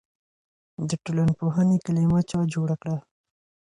[0.89, 2.97] د ټولنپوهنې کلمه چا جوړه کړه؟